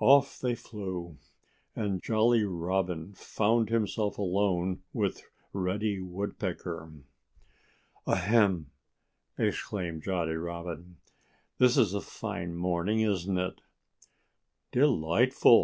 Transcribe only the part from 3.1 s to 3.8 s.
found